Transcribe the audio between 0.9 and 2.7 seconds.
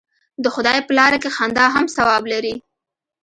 لاره کې خندا هم ثواب لري.